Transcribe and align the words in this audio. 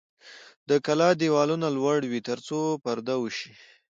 د 0.69 0.71
کلا 0.85 1.09
دیوالونه 1.21 1.67
لوړ 1.77 1.97
وي 2.11 2.21
ترڅو 2.29 2.59
پرده 2.83 3.15
وشي. 3.19 3.53